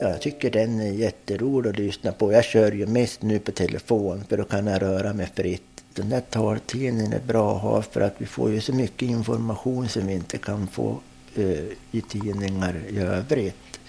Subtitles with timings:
[0.00, 2.32] Ja, jag tycker den är jätterolig att lyssna på.
[2.32, 5.84] Jag kör ju mest nu på telefon för då kan jag röra mig fritt.
[5.94, 9.88] Den där taltidningen är bra att ha för att vi får ju så mycket information
[9.88, 11.00] som vi inte kan få
[11.34, 13.80] eh, i tidningar i övrigt.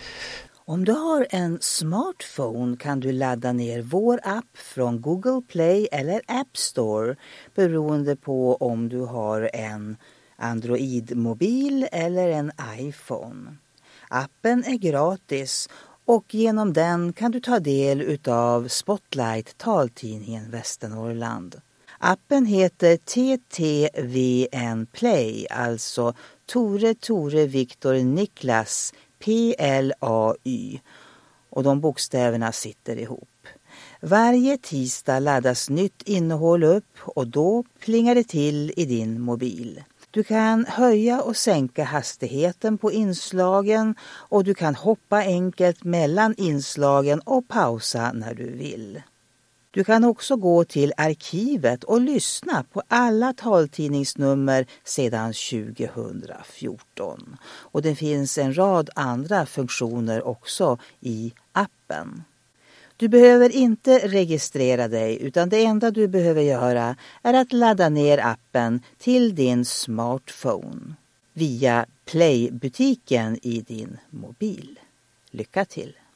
[0.65, 6.21] Om du har en smartphone kan du ladda ner vår app från Google Play eller
[6.27, 7.15] App Store
[7.55, 9.97] beroende på om du har en
[10.35, 13.55] Android-mobil eller en iPhone.
[14.09, 15.69] Appen är gratis
[16.05, 21.61] och genom den kan du ta del utav Spotlight taltidningen Västernorrland.
[21.99, 26.13] Appen heter TTVN Play, alltså
[26.45, 30.79] Tore Tore Viktor Niklas PLAY
[31.49, 33.29] och de bokstäverna sitter ihop.
[34.01, 39.83] Varje tisdag laddas nytt innehåll upp och då plingar det till i din mobil.
[40.13, 47.19] Du kan höja och sänka hastigheten på inslagen och du kan hoppa enkelt mellan inslagen
[47.19, 49.01] och pausa när du vill.
[49.71, 57.37] Du kan också gå till arkivet och lyssna på alla taltidningsnummer sedan 2014.
[57.43, 62.23] Och det finns en rad andra funktioner också i appen.
[63.03, 68.17] Du behöver inte registrera dig utan det enda du behöver göra är att ladda ner
[68.17, 70.93] appen till din smartphone
[71.33, 74.79] via Play-butiken i din mobil.
[75.31, 75.93] Lycka till!